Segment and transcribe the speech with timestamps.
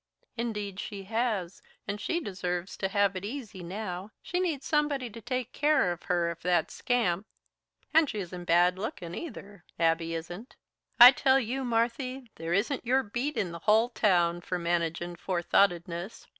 [0.35, 4.09] "Indeed she has, and she deserves to have it easy now.
[4.23, 7.27] She needs somebody to take care of her if that scamp
[7.93, 10.55] and she isn't bad lookin', either Abby isn't.
[10.99, 16.27] I tell you, Marthy, there isn't your beat in the hull town for managin' forethoughtedness.